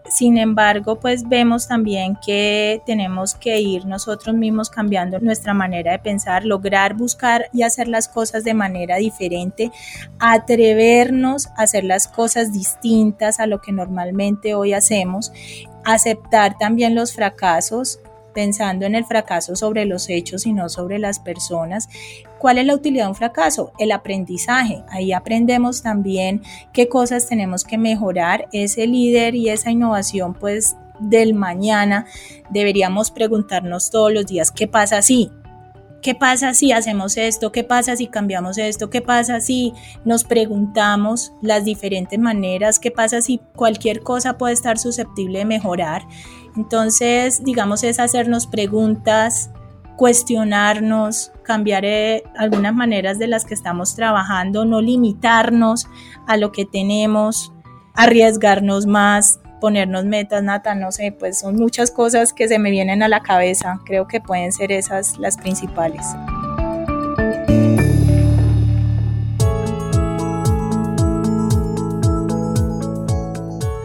Sin 0.10 0.38
embargo, 0.38 1.00
pues 1.00 1.28
vemos 1.28 1.68
también 1.68 2.18
que 2.26 2.82
tenemos 2.86 3.36
que 3.36 3.60
ir 3.60 3.86
nosotros 3.86 4.36
mismos 4.36 4.70
cambiando 4.70 5.20
nuestra 5.20 5.54
manera 5.54 5.92
de 5.92 6.00
pensar, 6.00 6.46
lograr 6.46 6.96
buscar 6.96 7.50
y 7.54 7.64
hacer 7.64 7.88
las 7.88 8.08
cosas 8.08 8.44
de 8.44 8.54
manera 8.54 8.98
diferente, 8.98 9.72
atrevernos 10.20 11.48
a 11.58 11.64
hacer 11.64 11.84
las 11.84 12.08
cosas 12.08 12.54
distintas 12.54 13.40
a 13.40 13.48
lo 13.48 13.62
que 13.62 13.72
normalmente 13.72 14.56
hoy 14.56 14.74
hacemos, 14.74 15.32
aceptar 15.84 16.58
también 16.58 16.96
los 16.96 17.14
fracasos, 17.14 18.00
pensando 18.34 18.86
en 18.86 18.94
el 18.94 19.06
fracaso 19.06 19.56
sobre 19.56 19.86
los 19.86 20.10
hechos 20.10 20.46
y 20.46 20.54
no 20.54 20.70
sobre 20.70 21.00
las 21.00 21.20
personas. 21.20 21.90
¿Cuál 22.40 22.58
es 22.58 22.66
la 22.66 22.76
utilidad 22.76 23.06
de 23.06 23.10
un 23.10 23.16
fracaso? 23.16 23.72
El 23.80 23.92
aprendizaje. 23.92 24.84
Ahí 24.90 25.12
aprendemos 25.12 25.82
también 25.82 26.42
qué 26.74 26.88
cosas 26.88 27.28
tenemos 27.28 27.64
que 27.64 27.78
mejorar. 27.78 28.48
Ese 28.52 28.88
líder 28.88 29.36
y 29.36 29.50
esa 29.50 29.72
innovación, 29.72 30.34
pues 30.34 30.76
del 31.00 31.34
mañana, 31.34 32.06
deberíamos 32.50 33.12
preguntarnos 33.12 33.90
todos 33.92 34.12
los 34.12 34.26
días, 34.26 34.52
¿qué 34.52 34.68
pasa 34.68 35.02
si? 35.02 35.32
¿Qué 36.02 36.14
pasa 36.16 36.54
si 36.54 36.72
hacemos 36.72 37.18
esto? 37.18 37.52
¿Qué 37.52 37.64
pasa 37.64 37.96
si 37.96 38.08
cambiamos 38.08 38.58
esto? 38.58 38.90
¿Qué 38.90 39.02
pasa 39.02 39.42
si 39.42 39.74
nos 40.06 40.24
preguntamos 40.24 41.34
las 41.42 41.66
diferentes 41.66 42.20
maneras? 42.20 42.80
¿Qué 42.80 42.92
pasa 42.92 43.22
si 43.22 43.42
cualquier 43.56 44.02
cosa 44.02 44.38
puede 44.38 44.54
estar 44.54 44.78
susceptible 44.78 45.40
de 45.40 45.46
mejorar? 45.46 46.04
Entonces, 46.56 47.44
digamos, 47.44 47.84
es 47.84 48.00
hacernos 48.00 48.48
preguntas, 48.48 49.50
cuestionarnos, 49.98 51.32
cambiar 51.44 51.84
algunas 52.38 52.74
maneras 52.74 53.20
de 53.20 53.28
las 53.28 53.44
que 53.46 53.56
estamos 53.56 53.96
trabajando, 53.96 54.64
no 54.64 54.80
limitarnos 54.80 55.88
a 56.28 56.38
lo 56.38 56.52
que 56.52 56.66
tenemos, 56.66 57.52
arriesgarnos 57.96 58.86
más, 58.86 59.40
ponernos 59.60 60.06
metas, 60.06 60.44
Nata, 60.44 60.76
no 60.76 60.92
sé, 60.92 61.16
pues 61.18 61.40
son 61.40 61.56
muchas 61.56 61.90
cosas 61.90 62.32
que 62.32 62.48
se 62.48 62.60
me 62.60 62.70
vienen 62.70 63.02
a 63.02 63.08
la 63.08 63.22
cabeza. 63.22 63.80
Creo 63.86 64.08
que 64.08 64.22
pueden 64.22 64.52
ser 64.52 64.72
esas 64.72 65.18
las 65.18 65.36
principales. 65.36 66.06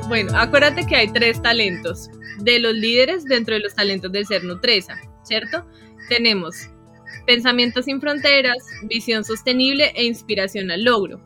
Bueno, 0.09 0.39
acuérdate 0.39 0.85
que 0.85 0.95
hay 0.95 1.09
tres 1.11 1.41
talentos 1.41 2.11
de 2.39 2.59
los 2.59 2.75
líderes 2.75 3.25
dentro 3.25 3.55
de 3.55 3.61
los 3.61 3.75
talentos 3.75 4.13
del 4.13 4.27
ser 4.27 4.45
nutresa, 4.45 4.99
¿cierto? 5.23 5.65
Tenemos 6.09 6.69
pensamiento 7.27 7.83
sin 7.83 8.01
fronteras, 8.01 8.59
visión 8.85 9.25
sostenible 9.25 9.93
e 9.95 10.05
inspiración 10.05 10.71
al 10.71 10.85
logro. 10.85 11.21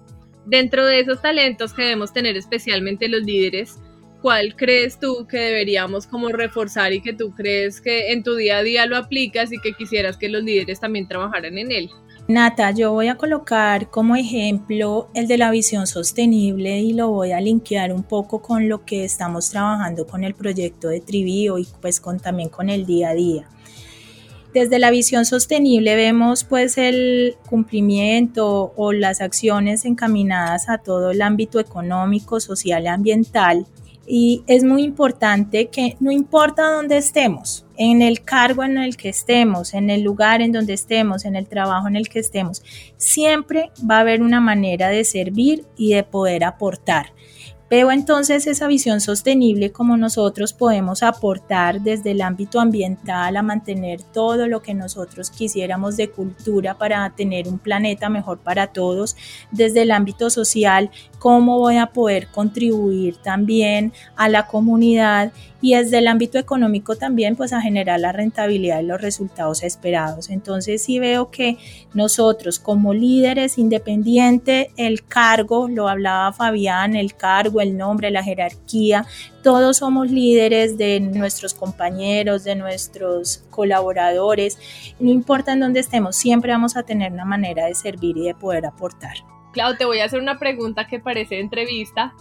Dentro 0.46 0.86
de 0.86 1.00
esos 1.00 1.20
talentos 1.20 1.72
que 1.72 1.82
debemos 1.82 2.12
tener 2.12 2.36
especialmente 2.36 3.08
los 3.08 3.22
líderes, 3.22 3.78
¿cuál 4.22 4.54
crees 4.56 4.98
tú 5.00 5.26
que 5.28 5.38
deberíamos 5.38 6.06
como 6.06 6.28
reforzar 6.28 6.92
y 6.92 7.00
que 7.00 7.12
tú 7.12 7.34
crees 7.34 7.80
que 7.80 8.12
en 8.12 8.22
tu 8.22 8.36
día 8.36 8.58
a 8.58 8.62
día 8.62 8.86
lo 8.86 8.96
aplicas 8.96 9.52
y 9.52 9.58
que 9.58 9.72
quisieras 9.72 10.16
que 10.16 10.28
los 10.28 10.44
líderes 10.44 10.80
también 10.80 11.08
trabajaran 11.08 11.58
en 11.58 11.72
él? 11.72 11.90
Nata, 12.28 12.72
yo 12.72 12.92
voy 12.92 13.06
a 13.06 13.14
colocar 13.14 13.88
como 13.88 14.16
ejemplo 14.16 15.08
el 15.14 15.28
de 15.28 15.38
la 15.38 15.52
visión 15.52 15.86
sostenible 15.86 16.80
y 16.80 16.92
lo 16.92 17.10
voy 17.10 17.30
a 17.30 17.40
linkear 17.40 17.92
un 17.92 18.02
poco 18.02 18.42
con 18.42 18.68
lo 18.68 18.84
que 18.84 19.04
estamos 19.04 19.50
trabajando 19.50 20.08
con 20.08 20.24
el 20.24 20.34
proyecto 20.34 20.88
de 20.88 21.00
Trivio 21.00 21.58
y 21.58 21.68
pues 21.80 22.00
con, 22.00 22.18
también 22.18 22.48
con 22.48 22.68
el 22.68 22.84
día 22.84 23.10
a 23.10 23.14
día. 23.14 23.48
Desde 24.56 24.78
la 24.78 24.90
visión 24.90 25.26
sostenible 25.26 25.96
vemos 25.96 26.44
pues 26.44 26.78
el 26.78 27.36
cumplimiento 27.46 28.72
o 28.74 28.94
las 28.94 29.20
acciones 29.20 29.84
encaminadas 29.84 30.70
a 30.70 30.78
todo 30.78 31.10
el 31.10 31.20
ámbito 31.20 31.60
económico, 31.60 32.40
social 32.40 32.84
y 32.84 32.86
ambiental 32.86 33.66
y 34.06 34.44
es 34.46 34.64
muy 34.64 34.82
importante 34.82 35.66
que 35.66 35.98
no 36.00 36.10
importa 36.10 36.70
dónde 36.70 36.96
estemos, 36.96 37.66
en 37.76 38.00
el 38.00 38.22
cargo 38.22 38.64
en 38.64 38.78
el 38.78 38.96
que 38.96 39.10
estemos, 39.10 39.74
en 39.74 39.90
el 39.90 40.02
lugar 40.02 40.40
en 40.40 40.52
donde 40.52 40.72
estemos, 40.72 41.26
en 41.26 41.36
el 41.36 41.46
trabajo 41.48 41.88
en 41.88 41.96
el 41.96 42.08
que 42.08 42.20
estemos, 42.20 42.62
siempre 42.96 43.70
va 43.78 43.98
a 43.98 44.00
haber 44.00 44.22
una 44.22 44.40
manera 44.40 44.88
de 44.88 45.04
servir 45.04 45.66
y 45.76 45.92
de 45.92 46.02
poder 46.02 46.44
aportar. 46.44 47.12
Veo 47.68 47.90
entonces 47.90 48.46
esa 48.46 48.68
visión 48.68 49.00
sostenible 49.00 49.72
como 49.72 49.96
nosotros 49.96 50.52
podemos 50.52 51.02
aportar 51.02 51.80
desde 51.80 52.12
el 52.12 52.22
ámbito 52.22 52.60
ambiental 52.60 53.36
a 53.36 53.42
mantener 53.42 54.02
todo 54.02 54.46
lo 54.46 54.62
que 54.62 54.72
nosotros 54.72 55.30
quisiéramos 55.30 55.96
de 55.96 56.08
cultura 56.08 56.78
para 56.78 57.10
tener 57.10 57.48
un 57.48 57.58
planeta 57.58 58.08
mejor 58.08 58.38
para 58.38 58.68
todos, 58.68 59.16
desde 59.50 59.82
el 59.82 59.90
ámbito 59.90 60.30
social, 60.30 60.92
cómo 61.18 61.58
voy 61.58 61.78
a 61.78 61.86
poder 61.86 62.28
contribuir 62.28 63.16
también 63.16 63.92
a 64.14 64.28
la 64.28 64.46
comunidad 64.46 65.32
y 65.66 65.74
desde 65.74 65.98
el 65.98 66.06
ámbito 66.06 66.38
económico 66.38 66.94
también 66.94 67.34
pues 67.34 67.52
a 67.52 67.60
generar 67.60 67.98
la 67.98 68.12
rentabilidad 68.12 68.78
y 68.78 68.86
los 68.86 69.00
resultados 69.00 69.64
esperados. 69.64 70.30
Entonces 70.30 70.80
sí 70.80 71.00
veo 71.00 71.32
que 71.32 71.58
nosotros 71.92 72.60
como 72.60 72.94
líderes 72.94 73.58
independiente, 73.58 74.70
el 74.76 75.04
cargo, 75.04 75.66
lo 75.66 75.88
hablaba 75.88 76.32
Fabián, 76.32 76.94
el 76.94 77.16
cargo, 77.16 77.60
el 77.60 77.76
nombre, 77.76 78.12
la 78.12 78.22
jerarquía, 78.22 79.06
todos 79.42 79.78
somos 79.78 80.08
líderes 80.08 80.78
de 80.78 81.00
nuestros 81.00 81.52
compañeros, 81.52 82.44
de 82.44 82.54
nuestros 82.54 83.42
colaboradores, 83.50 84.60
no 85.00 85.10
importa 85.10 85.52
en 85.52 85.58
dónde 85.58 85.80
estemos, 85.80 86.14
siempre 86.14 86.52
vamos 86.52 86.76
a 86.76 86.84
tener 86.84 87.10
una 87.10 87.24
manera 87.24 87.66
de 87.66 87.74
servir 87.74 88.16
y 88.16 88.26
de 88.26 88.36
poder 88.36 88.66
aportar. 88.66 89.16
Clau, 89.52 89.76
te 89.76 89.84
voy 89.84 89.98
a 89.98 90.04
hacer 90.04 90.20
una 90.20 90.38
pregunta 90.38 90.86
que 90.86 91.00
parece 91.00 91.40
entrevista, 91.40 92.14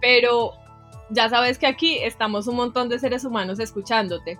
pero 0.00 0.54
ya 1.10 1.28
sabes 1.28 1.58
que 1.58 1.66
aquí 1.66 1.98
estamos 1.98 2.46
un 2.46 2.56
montón 2.56 2.88
de 2.88 2.98
seres 2.98 3.24
humanos 3.24 3.60
escuchándote. 3.60 4.38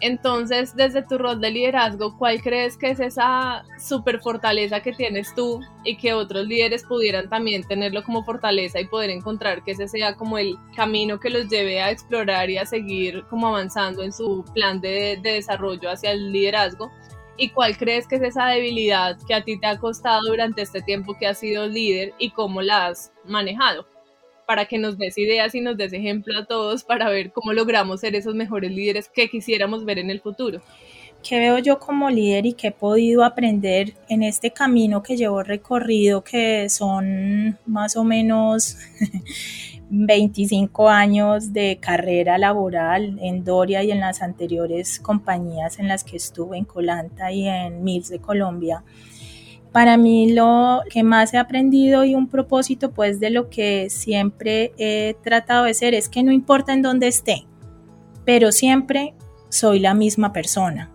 Entonces, 0.00 0.74
desde 0.76 1.02
tu 1.02 1.18
rol 1.18 1.40
de 1.40 1.50
liderazgo, 1.50 2.18
¿cuál 2.18 2.42
crees 2.42 2.76
que 2.76 2.90
es 2.90 3.00
esa 3.00 3.64
super 3.78 4.20
fortaleza 4.20 4.80
que 4.80 4.92
tienes 4.92 5.34
tú 5.34 5.60
y 5.84 5.96
que 5.96 6.12
otros 6.12 6.46
líderes 6.46 6.84
pudieran 6.84 7.28
también 7.30 7.62
tenerlo 7.62 8.02
como 8.02 8.24
fortaleza 8.24 8.80
y 8.80 8.86
poder 8.86 9.10
encontrar 9.10 9.62
que 9.62 9.70
ese 9.70 9.88
sea 9.88 10.14
como 10.16 10.36
el 10.36 10.56
camino 10.76 11.20
que 11.20 11.30
los 11.30 11.48
lleve 11.48 11.80
a 11.80 11.90
explorar 11.90 12.50
y 12.50 12.58
a 12.58 12.66
seguir 12.66 13.24
como 13.30 13.48
avanzando 13.48 14.02
en 14.02 14.12
su 14.12 14.44
plan 14.52 14.80
de, 14.80 15.18
de 15.22 15.32
desarrollo 15.34 15.90
hacia 15.90 16.10
el 16.10 16.32
liderazgo? 16.32 16.90
¿Y 17.36 17.50
cuál 17.50 17.76
crees 17.76 18.06
que 18.06 18.16
es 18.16 18.22
esa 18.22 18.46
debilidad 18.46 19.16
que 19.26 19.34
a 19.34 19.42
ti 19.42 19.58
te 19.58 19.66
ha 19.66 19.78
costado 19.78 20.28
durante 20.28 20.62
este 20.62 20.82
tiempo 20.82 21.16
que 21.18 21.26
has 21.26 21.38
sido 21.38 21.66
líder 21.66 22.12
y 22.18 22.30
cómo 22.30 22.62
la 22.62 22.88
has 22.88 23.12
manejado? 23.24 23.93
Para 24.46 24.66
que 24.66 24.78
nos 24.78 24.98
des 24.98 25.16
ideas 25.18 25.54
y 25.54 25.60
nos 25.60 25.76
des 25.76 25.92
ejemplo 25.92 26.38
a 26.38 26.44
todos 26.44 26.84
para 26.84 27.08
ver 27.10 27.32
cómo 27.32 27.52
logramos 27.52 28.00
ser 28.00 28.14
esos 28.14 28.34
mejores 28.34 28.70
líderes 28.70 29.08
que 29.08 29.28
quisiéramos 29.28 29.84
ver 29.84 29.98
en 29.98 30.10
el 30.10 30.20
futuro. 30.20 30.60
¿Qué 31.22 31.38
veo 31.38 31.58
yo 31.58 31.78
como 31.78 32.10
líder 32.10 32.44
y 32.44 32.52
qué 32.52 32.66
he 32.66 32.70
podido 32.72 33.24
aprender 33.24 33.94
en 34.10 34.22
este 34.22 34.50
camino 34.50 35.02
que 35.02 35.16
llevo 35.16 35.42
recorrido, 35.42 36.22
que 36.22 36.68
son 36.68 37.58
más 37.64 37.96
o 37.96 38.04
menos 38.04 38.76
25 39.88 40.90
años 40.90 41.54
de 41.54 41.78
carrera 41.80 42.36
laboral 42.36 43.18
en 43.22 43.42
Doria 43.42 43.82
y 43.82 43.90
en 43.90 44.00
las 44.00 44.20
anteriores 44.20 45.00
compañías 45.00 45.78
en 45.78 45.88
las 45.88 46.04
que 46.04 46.18
estuve, 46.18 46.58
en 46.58 46.66
Colanta 46.66 47.32
y 47.32 47.48
en 47.48 47.82
Mills 47.82 48.10
de 48.10 48.18
Colombia? 48.18 48.84
Para 49.74 49.96
mí 49.96 50.30
lo 50.30 50.82
que 50.88 51.02
más 51.02 51.34
he 51.34 51.36
aprendido 51.36 52.04
y 52.04 52.14
un 52.14 52.28
propósito 52.28 52.92
pues 52.92 53.18
de 53.18 53.30
lo 53.30 53.50
que 53.50 53.90
siempre 53.90 54.72
he 54.78 55.16
tratado 55.24 55.64
de 55.64 55.74
ser 55.74 55.94
es 55.94 56.08
que 56.08 56.22
no 56.22 56.30
importa 56.30 56.72
en 56.72 56.80
dónde 56.80 57.08
esté, 57.08 57.44
pero 58.24 58.52
siempre 58.52 59.14
soy 59.48 59.80
la 59.80 59.92
misma 59.92 60.32
persona. 60.32 60.92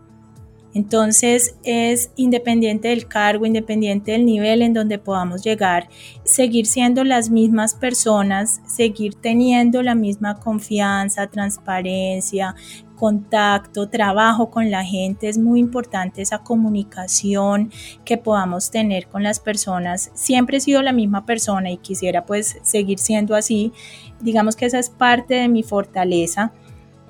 Entonces 0.73 1.57
es 1.63 2.11
independiente 2.15 2.87
del 2.87 3.05
cargo, 3.05 3.45
independiente 3.45 4.13
del 4.13 4.25
nivel 4.25 4.61
en 4.61 4.73
donde 4.73 4.97
podamos 4.97 5.43
llegar, 5.43 5.89
seguir 6.23 6.65
siendo 6.65 7.03
las 7.03 7.29
mismas 7.29 7.73
personas, 7.73 8.61
seguir 8.65 9.15
teniendo 9.15 9.83
la 9.83 9.93
misma 9.93 10.39
confianza, 10.39 11.27
transparencia, 11.27 12.55
contacto, 12.99 13.87
trabajo 13.87 14.51
con 14.51 14.69
la 14.69 14.83
gente, 14.83 15.29
es 15.29 15.37
muy 15.37 15.59
importante 15.59 16.21
esa 16.21 16.39
comunicación 16.39 17.71
que 18.03 18.17
podamos 18.17 18.71
tener 18.71 19.07
con 19.07 19.23
las 19.23 19.39
personas. 19.39 20.11
Siempre 20.13 20.57
he 20.57 20.59
sido 20.59 20.81
la 20.81 20.91
misma 20.91 21.25
persona 21.25 21.71
y 21.71 21.77
quisiera 21.77 22.25
pues 22.25 22.57
seguir 22.61 22.99
siendo 22.99 23.35
así. 23.35 23.71
Digamos 24.19 24.57
que 24.57 24.65
esa 24.65 24.79
es 24.79 24.89
parte 24.89 25.35
de 25.35 25.47
mi 25.47 25.63
fortaleza. 25.63 26.51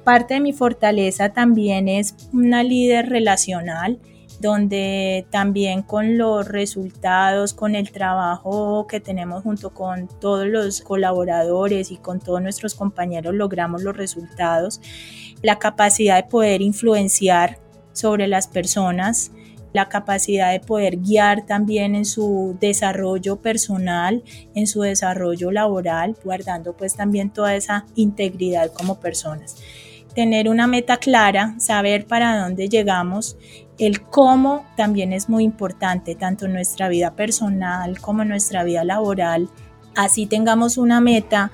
Parte 0.03 0.35
de 0.35 0.41
mi 0.41 0.53
fortaleza 0.53 1.29
también 1.29 1.87
es 1.87 2.15
una 2.31 2.63
líder 2.63 3.09
relacional 3.09 3.99
donde 4.39 5.27
también 5.31 5.81
con 5.81 6.17
los 6.17 6.47
resultados, 6.47 7.53
con 7.53 7.75
el 7.75 7.91
trabajo 7.91 8.87
que 8.87 8.99
tenemos 8.99 9.43
junto 9.43 9.71
con 9.71 10.07
todos 10.07 10.47
los 10.47 10.81
colaboradores 10.81 11.91
y 11.91 11.97
con 11.97 12.19
todos 12.19 12.41
nuestros 12.41 12.73
compañeros 12.73 13.33
logramos 13.33 13.83
los 13.83 13.97
resultados, 13.97 14.79
la 15.41 15.59
capacidad 15.59 16.21
de 16.21 16.29
poder 16.29 16.61
influenciar 16.61 17.59
sobre 17.93 18.27
las 18.27 18.47
personas, 18.47 19.31
la 19.73 19.87
capacidad 19.87 20.51
de 20.51 20.59
poder 20.59 20.97
guiar 20.97 21.45
también 21.45 21.95
en 21.95 22.05
su 22.05 22.57
desarrollo 22.59 23.37
personal, 23.37 24.23
en 24.55 24.67
su 24.67 24.81
desarrollo 24.81 25.51
laboral, 25.51 26.15
guardando 26.23 26.75
pues 26.75 26.95
también 26.95 27.29
toda 27.29 27.55
esa 27.55 27.85
integridad 27.95 28.71
como 28.73 28.99
personas 28.99 29.55
tener 30.15 30.49
una 30.49 30.67
meta 30.67 30.97
clara, 30.97 31.55
saber 31.59 32.05
para 32.05 32.41
dónde 32.41 32.67
llegamos 32.67 33.37
el 33.77 34.01
cómo 34.01 34.65
también 34.75 35.13
es 35.13 35.29
muy 35.29 35.45
importante, 35.45 36.15
tanto 36.15 36.45
en 36.45 36.53
nuestra 36.53 36.89
vida 36.89 37.15
personal 37.15 37.99
como 37.99 38.23
en 38.23 38.27
nuestra 38.27 38.63
vida 38.63 38.83
laboral. 38.83 39.49
Así 39.95 40.25
tengamos 40.25 40.77
una 40.77 40.99
meta, 40.99 41.51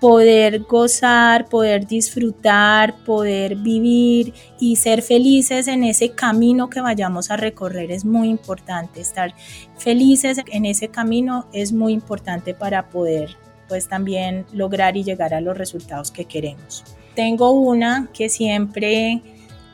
poder 0.00 0.60
gozar, 0.60 1.48
poder 1.48 1.86
disfrutar, 1.86 2.96
poder 3.04 3.56
vivir 3.56 4.32
y 4.58 4.76
ser 4.76 5.02
felices 5.02 5.68
en 5.68 5.84
ese 5.84 6.12
camino 6.12 6.70
que 6.70 6.80
vayamos 6.80 7.30
a 7.30 7.36
recorrer 7.36 7.90
es 7.92 8.04
muy 8.04 8.28
importante. 8.28 9.00
Estar 9.00 9.34
felices 9.76 10.40
en 10.50 10.64
ese 10.64 10.88
camino 10.88 11.46
es 11.52 11.72
muy 11.72 11.92
importante 11.92 12.54
para 12.54 12.88
poder 12.88 13.36
pues 13.68 13.86
también 13.86 14.46
lograr 14.52 14.96
y 14.96 15.04
llegar 15.04 15.32
a 15.32 15.40
los 15.40 15.56
resultados 15.56 16.10
que 16.10 16.24
queremos. 16.24 16.82
Tengo 17.14 17.52
una 17.52 18.08
que 18.12 18.28
siempre 18.28 19.22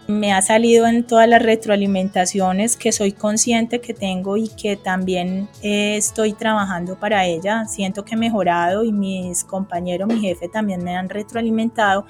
me 0.09 0.33
ha 0.33 0.41
salido 0.41 0.87
en 0.87 1.05
todas 1.05 1.29
las 1.29 1.43
retroalimentaciones 1.43 2.77
que 2.77 2.93
soy 2.93 3.13
consciente 3.13 3.81
que 3.81 3.95
tengo 3.95 4.37
y 4.37 4.49
que 4.49 4.77
también 4.77 5.49
eh, 5.63 5.97
estoy 5.97 6.33
trabajando 6.33 6.99
para 6.99 7.25
ella. 7.25 7.65
Siento 7.67 8.05
que 8.05 8.15
he 8.15 8.19
mejorado 8.19 8.85
y 8.85 8.93
mis 8.93 9.45
compañeros, 9.45 10.09
mi 10.09 10.21
jefe 10.21 10.49
también 10.49 10.85
me 10.85 10.97
han 10.97 11.09
retroalimentado 11.09 12.07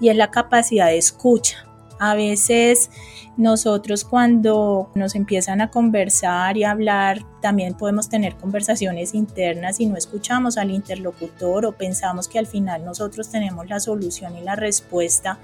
y 0.00 0.08
es 0.08 0.16
la 0.16 0.30
capacidad 0.30 0.86
de 0.86 0.98
escucha. 0.98 1.64
A 2.00 2.14
veces 2.14 2.90
nosotros 3.36 4.04
cuando 4.04 4.90
nos 4.94 5.14
empiezan 5.14 5.60
a 5.60 5.70
conversar 5.70 6.56
y 6.56 6.64
a 6.64 6.70
hablar, 6.70 7.24
también 7.40 7.74
podemos 7.74 8.08
tener 8.08 8.36
conversaciones 8.36 9.14
internas 9.14 9.80
y 9.80 9.86
no 9.86 9.96
escuchamos 9.96 10.58
al 10.58 10.70
interlocutor 10.70 11.66
o 11.66 11.72
pensamos 11.72 12.28
que 12.28 12.38
al 12.38 12.46
final 12.46 12.84
nosotros 12.84 13.30
tenemos 13.30 13.68
la 13.68 13.80
solución 13.80 14.36
y 14.36 14.42
la 14.42 14.54
respuesta 14.54 15.40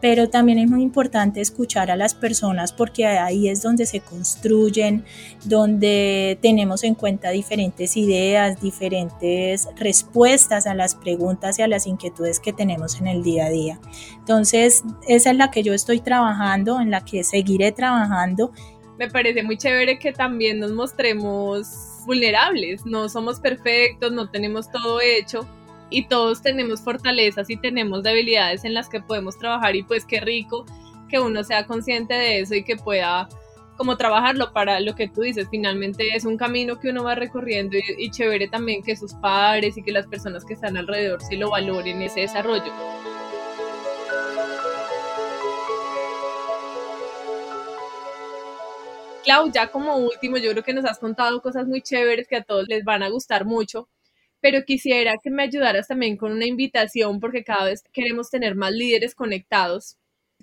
pero 0.00 0.28
también 0.28 0.58
es 0.58 0.68
muy 0.68 0.82
importante 0.82 1.40
escuchar 1.40 1.90
a 1.90 1.96
las 1.96 2.14
personas 2.14 2.72
porque 2.72 3.06
ahí 3.06 3.48
es 3.48 3.62
donde 3.62 3.86
se 3.86 4.00
construyen, 4.00 5.04
donde 5.44 6.38
tenemos 6.40 6.84
en 6.84 6.94
cuenta 6.94 7.30
diferentes 7.30 7.96
ideas, 7.96 8.60
diferentes 8.60 9.68
respuestas 9.76 10.66
a 10.66 10.74
las 10.74 10.94
preguntas 10.94 11.58
y 11.58 11.62
a 11.62 11.68
las 11.68 11.86
inquietudes 11.86 12.40
que 12.40 12.52
tenemos 12.52 13.00
en 13.00 13.08
el 13.08 13.22
día 13.22 13.46
a 13.46 13.50
día. 13.50 13.80
Entonces, 14.16 14.82
esa 15.06 15.30
es 15.30 15.36
la 15.36 15.50
que 15.50 15.62
yo 15.62 15.74
estoy 15.74 16.00
trabajando, 16.00 16.80
en 16.80 16.90
la 16.90 17.04
que 17.04 17.24
seguiré 17.24 17.72
trabajando. 17.72 18.52
Me 18.98 19.08
parece 19.08 19.42
muy 19.42 19.56
chévere 19.56 19.98
que 19.98 20.12
también 20.12 20.58
nos 20.60 20.72
mostremos 20.72 21.66
vulnerables, 22.06 22.84
no 22.86 23.08
somos 23.08 23.40
perfectos, 23.40 24.12
no 24.12 24.30
tenemos 24.30 24.70
todo 24.70 25.00
hecho, 25.00 25.46
y 25.90 26.06
todos 26.06 26.42
tenemos 26.42 26.80
fortalezas 26.80 27.50
y 27.50 27.56
tenemos 27.56 28.02
debilidades 28.02 28.64
en 28.64 28.74
las 28.74 28.88
que 28.88 29.00
podemos 29.00 29.38
trabajar 29.38 29.76
y 29.76 29.82
pues 29.82 30.04
qué 30.04 30.20
rico 30.20 30.64
que 31.08 31.18
uno 31.18 31.42
sea 31.44 31.66
consciente 31.66 32.14
de 32.14 32.40
eso 32.40 32.54
y 32.54 32.64
que 32.64 32.76
pueda 32.76 33.28
como 33.76 33.96
trabajarlo 33.96 34.52
para 34.52 34.78
lo 34.80 34.94
que 34.94 35.08
tú 35.08 35.22
dices, 35.22 35.48
finalmente 35.50 36.14
es 36.14 36.26
un 36.26 36.36
camino 36.36 36.78
que 36.78 36.90
uno 36.90 37.02
va 37.02 37.14
recorriendo 37.14 37.78
y, 37.78 38.10
chévere 38.10 38.46
también 38.46 38.82
que 38.82 38.94
sus 38.94 39.14
padres 39.14 39.78
y 39.78 39.82
que 39.82 39.90
las 39.90 40.06
personas 40.06 40.44
que 40.44 40.52
están 40.52 40.76
alrededor 40.76 41.22
sí 41.22 41.36
lo 41.36 41.48
valoren 41.48 42.02
ese 42.02 42.20
desarrollo. 42.20 42.70
Clau, 49.24 49.50
ya 49.50 49.70
como 49.70 49.96
último, 49.96 50.36
yo 50.36 50.50
creo 50.50 50.62
que 50.62 50.74
nos 50.74 50.84
has 50.84 50.98
contado 50.98 51.40
cosas 51.40 51.66
muy 51.66 51.80
chéveres 51.80 52.28
que 52.28 52.36
a 52.36 52.42
todos 52.42 52.68
les 52.68 52.84
van 52.84 53.02
a 53.02 53.08
gustar 53.08 53.46
mucho 53.46 53.88
pero 54.40 54.64
quisiera 54.64 55.14
que 55.22 55.30
me 55.30 55.42
ayudaras 55.44 55.88
también 55.88 56.16
con 56.16 56.32
una 56.32 56.46
invitación 56.46 57.20
porque 57.20 57.44
cada 57.44 57.66
vez 57.66 57.82
queremos 57.92 58.30
tener 58.30 58.54
más 58.54 58.72
líderes 58.72 59.14
conectados. 59.14 59.96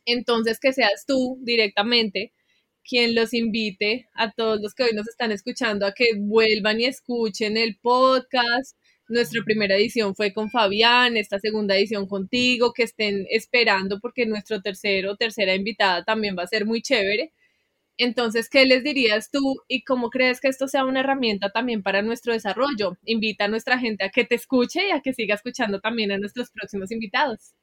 Entonces, 0.05 0.59
que 0.59 0.73
seas 0.73 1.05
tú 1.05 1.37
directamente 1.41 2.33
quien 2.87 3.15
los 3.15 3.33
invite 3.33 4.07
a 4.13 4.31
todos 4.31 4.61
los 4.61 4.73
que 4.73 4.83
hoy 4.83 4.91
nos 4.93 5.07
están 5.07 5.31
escuchando 5.31 5.85
a 5.85 5.93
que 5.93 6.11
vuelvan 6.17 6.79
y 6.79 6.85
escuchen 6.85 7.57
el 7.57 7.77
podcast. 7.79 8.77
Nuestra 9.09 9.41
primera 9.43 9.75
edición 9.75 10.15
fue 10.15 10.33
con 10.33 10.49
Fabián, 10.49 11.17
esta 11.17 11.39
segunda 11.39 11.75
edición 11.75 12.07
contigo, 12.07 12.73
que 12.73 12.83
estén 12.83 13.25
esperando 13.29 13.99
porque 13.99 14.25
nuestro 14.25 14.61
tercero 14.61 15.11
o 15.11 15.15
tercera 15.17 15.55
invitada 15.55 16.03
también 16.03 16.37
va 16.37 16.43
a 16.43 16.47
ser 16.47 16.65
muy 16.65 16.81
chévere. 16.81 17.33
Entonces, 17.97 18.49
¿qué 18.49 18.65
les 18.65 18.83
dirías 18.83 19.29
tú 19.31 19.61
y 19.67 19.83
cómo 19.83 20.09
crees 20.09 20.39
que 20.39 20.47
esto 20.49 20.67
sea 20.67 20.85
una 20.85 20.99
herramienta 21.01 21.49
también 21.51 21.83
para 21.83 22.01
nuestro 22.03 22.33
desarrollo? 22.33 22.97
Invita 23.05 23.45
a 23.45 23.47
nuestra 23.49 23.79
gente 23.79 24.05
a 24.05 24.09
que 24.09 24.25
te 24.25 24.35
escuche 24.35 24.87
y 24.87 24.91
a 24.91 25.01
que 25.01 25.13
siga 25.13 25.35
escuchando 25.35 25.79
también 25.79 26.11
a 26.11 26.17
nuestros 26.19 26.51
próximos 26.51 26.91
invitados. 26.91 27.56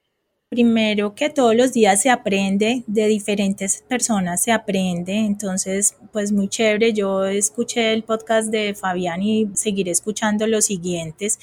Primero 0.54 1.16
que 1.16 1.30
todos 1.30 1.56
los 1.56 1.72
días 1.72 2.00
se 2.00 2.10
aprende, 2.10 2.84
de 2.86 3.08
diferentes 3.08 3.82
personas 3.88 4.40
se 4.40 4.52
aprende, 4.52 5.16
entonces 5.16 5.96
pues 6.12 6.30
muy 6.30 6.46
chévere, 6.46 6.92
yo 6.92 7.24
escuché 7.24 7.92
el 7.92 8.04
podcast 8.04 8.52
de 8.52 8.72
Fabián 8.76 9.20
y 9.20 9.48
seguiré 9.54 9.90
escuchando 9.90 10.46
los 10.46 10.66
siguientes, 10.66 11.40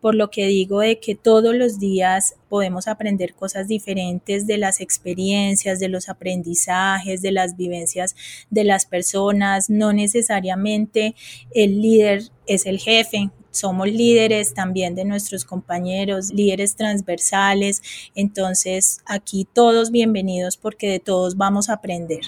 por 0.00 0.16
lo 0.16 0.32
que 0.32 0.48
digo 0.48 0.80
de 0.80 0.98
que 0.98 1.14
todos 1.14 1.54
los 1.54 1.78
días 1.78 2.34
podemos 2.48 2.88
aprender 2.88 3.34
cosas 3.34 3.68
diferentes 3.68 4.48
de 4.48 4.58
las 4.58 4.80
experiencias, 4.80 5.78
de 5.78 5.88
los 5.88 6.08
aprendizajes, 6.08 7.22
de 7.22 7.30
las 7.30 7.56
vivencias 7.56 8.16
de 8.50 8.64
las 8.64 8.86
personas, 8.86 9.70
no 9.70 9.92
necesariamente 9.92 11.14
el 11.54 11.80
líder 11.80 12.24
es 12.48 12.66
el 12.66 12.80
jefe, 12.80 13.30
somos 13.50 13.88
líderes 13.88 14.54
también 14.54 14.94
de 14.94 15.04
nuestros 15.04 15.44
compañeros, 15.44 16.32
líderes 16.32 16.76
transversales, 16.76 17.82
entonces 18.14 19.00
aquí 19.06 19.46
todos 19.52 19.90
bienvenidos 19.90 20.56
porque 20.56 20.88
de 20.88 21.00
todos 21.00 21.36
vamos 21.36 21.68
a 21.68 21.74
aprender. 21.74 22.20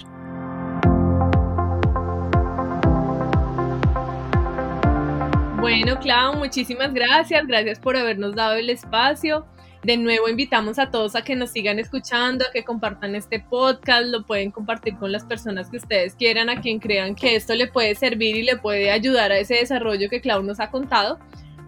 Bueno, 5.61 6.01
Clau, 6.01 6.37
muchísimas 6.37 6.93
gracias, 6.95 7.47
gracias 7.47 7.79
por 7.79 7.97
habernos 7.97 8.35
dado 8.35 8.55
el 8.55 8.71
espacio. 8.71 9.45
De 9.83 9.97
nuevo 9.97 10.29
invitamos 10.29 10.79
a 10.79 10.91
todos 10.91 11.17
a 11.17 11.23
que 11.23 11.35
nos 11.37 11.51
sigan 11.51 11.79
escuchando, 11.79 12.45
a 12.45 12.53
que 12.53 12.65
compartan 12.65 13.15
este 13.15 13.41
podcast, 13.41 14.09
lo 14.09 14.25
pueden 14.27 14.51
compartir 14.51 14.97
con 14.97 15.11
las 15.11 15.25
personas 15.25 15.71
que 15.71 15.79
ustedes 15.79 16.15
quieran, 16.15 16.51
a 16.51 16.61
quien 16.61 16.81
crean 16.81 17.15
que 17.15 17.35
esto 17.35 17.55
le 17.55 17.67
puede 17.67 17.95
servir 17.95 18.37
y 18.37 18.43
le 18.43 18.59
puede 18.59 18.91
ayudar 18.91 19.33
a 19.33 19.39
ese 19.39 19.55
desarrollo 19.55 20.11
que 20.11 20.21
Clau 20.21 20.43
nos 20.43 20.61
ha 20.61 20.71
contado. 20.71 21.19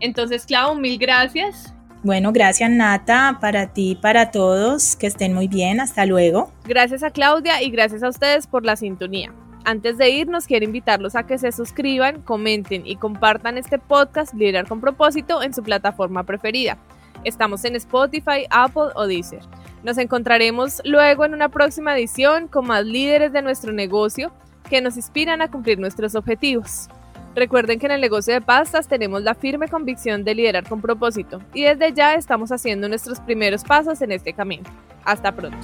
Entonces, 0.01 0.45
Clau, 0.45 0.75
mil 0.75 0.99
gracias. 0.99 1.73
Bueno, 2.03 2.33
gracias 2.33 2.69
Nata, 2.69 3.39
para 3.41 3.73
ti, 3.73 3.97
para 4.03 4.31
todos, 4.31 4.97
que 4.97 5.07
estén 5.07 5.33
muy 5.33 5.49
bien, 5.49 5.81
hasta 5.81 6.05
luego. 6.05 6.53
Gracias 6.65 7.03
a 7.03 7.11
Claudia 7.11 7.63
y 7.63 7.71
gracias 7.71 8.03
a 8.03 8.09
ustedes 8.09 8.47
por 8.47 8.67
la 8.67 8.77
sintonía. 8.77 9.33
Antes 9.65 9.97
de 9.97 10.11
irnos, 10.11 10.47
quiero 10.47 10.65
invitarlos 10.65 11.15
a 11.15 11.27
que 11.27 11.39
se 11.39 11.53
suscriban, 11.53 12.21
comenten 12.23 12.87
y 12.87 12.97
compartan 12.97 13.57
este 13.57 13.79
podcast 13.79 14.35
Liderar 14.35 14.67
con 14.67 14.81
propósito 14.81 15.43
en 15.43 15.55
su 15.55 15.63
plataforma 15.63 16.25
preferida. 16.25 16.77
Estamos 17.25 17.65
en 17.65 17.77
Spotify, 17.77 18.47
Apple 18.51 18.91
o 18.95 19.07
Deezer. 19.07 19.43
Nos 19.83 19.99
encontraremos 19.99 20.81
luego 20.85 21.25
en 21.25 21.35
una 21.35 21.49
próxima 21.49 21.97
edición 21.97 22.49
con 22.49 22.67
más 22.67 22.85
líderes 22.85 23.33
de 23.33 23.43
nuestro 23.43 23.73
negocio 23.73 24.33
que 24.69 24.81
nos 24.81 24.97
inspiran 24.97 25.43
a 25.43 25.51
cumplir 25.51 25.79
nuestros 25.79 26.15
objetivos. 26.15 26.89
Recuerden 27.35 27.79
que 27.79 27.87
en 27.87 27.93
el 27.93 28.01
negocio 28.01 28.35
de 28.35 28.41
pastas 28.41 28.89
tenemos 28.89 29.23
la 29.23 29.35
firme 29.35 29.69
convicción 29.69 30.25
de 30.25 30.35
liderar 30.35 30.69
con 30.69 30.81
propósito 30.81 31.41
y 31.55 31.63
desde 31.63 31.93
ya 31.93 32.15
estamos 32.15 32.53
haciendo 32.53 32.89
nuestros 32.89 33.21
primeros 33.21 33.65
pasos 33.65 34.03
en 34.03 34.13
este 34.13 34.33
camino. 34.33 34.65
Hasta 35.05 35.33
pronto. 35.33 35.59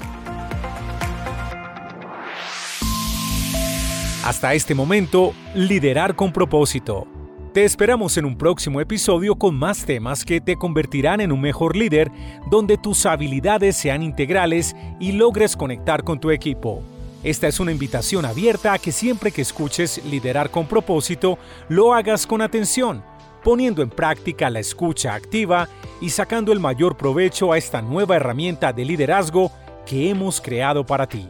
Hasta 4.24 4.54
este 4.54 4.74
momento, 4.74 5.32
liderar 5.54 6.14
con 6.14 6.32
propósito 6.32 7.06
Te 7.52 7.64
esperamos 7.64 8.18
en 8.18 8.26
un 8.26 8.36
próximo 8.36 8.78
episodio 8.78 9.34
con 9.34 9.56
más 9.56 9.86
temas 9.86 10.26
que 10.26 10.38
te 10.38 10.56
convertirán 10.56 11.22
en 11.22 11.32
un 11.32 11.40
mejor 11.40 11.76
líder, 11.76 12.10
donde 12.50 12.76
tus 12.76 13.06
habilidades 13.06 13.74
sean 13.74 14.02
integrales 14.02 14.76
y 15.00 15.12
logres 15.12 15.56
conectar 15.56 16.04
con 16.04 16.20
tu 16.20 16.30
equipo. 16.30 16.82
Esta 17.22 17.48
es 17.48 17.58
una 17.58 17.72
invitación 17.72 18.26
abierta 18.26 18.74
a 18.74 18.78
que 18.78 18.92
siempre 18.92 19.32
que 19.32 19.40
escuches 19.40 20.04
liderar 20.04 20.50
con 20.50 20.66
propósito, 20.66 21.38
lo 21.70 21.94
hagas 21.94 22.26
con 22.26 22.42
atención, 22.42 23.02
poniendo 23.42 23.80
en 23.80 23.88
práctica 23.88 24.50
la 24.50 24.60
escucha 24.60 25.14
activa 25.14 25.70
y 26.02 26.10
sacando 26.10 26.52
el 26.52 26.60
mayor 26.60 26.98
provecho 26.98 27.52
a 27.52 27.58
esta 27.58 27.80
nueva 27.80 28.16
herramienta 28.16 28.74
de 28.74 28.84
liderazgo 28.84 29.50
que 29.86 30.10
hemos 30.10 30.42
creado 30.42 30.84
para 30.84 31.08
ti. 31.08 31.26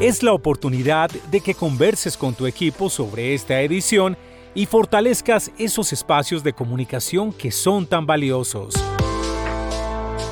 Es 0.00 0.24
la 0.24 0.32
oportunidad 0.32 1.08
de 1.30 1.40
que 1.40 1.54
converses 1.54 2.16
con 2.16 2.34
tu 2.34 2.46
equipo 2.46 2.90
sobre 2.90 3.32
esta 3.32 3.60
edición 3.60 4.16
y 4.54 4.66
fortalezcas 4.66 5.50
esos 5.58 5.92
espacios 5.92 6.42
de 6.42 6.52
comunicación 6.52 7.32
que 7.32 7.50
son 7.50 7.86
tan 7.86 8.06
valiosos. 8.06 8.74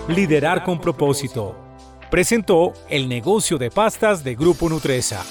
Liderar 0.08 0.64
con 0.64 0.80
propósito. 0.80 1.56
Presentó 2.10 2.72
el 2.88 3.08
negocio 3.08 3.58
de 3.58 3.70
pastas 3.70 4.24
de 4.24 4.34
Grupo 4.34 4.68
Nutresa. 4.68 5.24